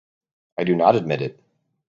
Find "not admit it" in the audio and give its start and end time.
0.75-1.39